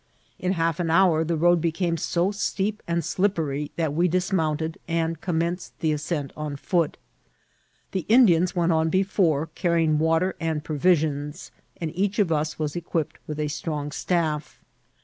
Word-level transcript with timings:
In 0.39 0.53
half 0.53 0.79
an 0.79 0.89
hour 0.89 1.23
the 1.23 1.37
road 1.37 1.61
became 1.61 1.95
so 1.95 2.31
steep 2.31 2.81
and 2.87 3.05
slippery 3.05 3.69
that 3.75 3.93
we 3.93 4.07
dismounted, 4.07 4.79
and 4.87 5.21
commenced 5.21 5.79
the 5.79 5.91
ascent 5.91 6.33
on 6.35 6.55
foot. 6.55 6.97
The 7.91 8.07
Indians 8.09 8.55
went 8.55 8.71
on 8.71 8.89
before, 8.89 9.49
carrying 9.53 9.99
water 9.99 10.35
and 10.39 10.63
provisions, 10.63 11.51
and 11.79 11.95
each 11.95 12.17
of 12.17 12.31
us 12.31 12.57
was 12.57 12.75
equipped 12.75 13.19
with 13.27 13.39
a 13.39 13.47
strong 13.47 13.91
staff. 13.91 14.59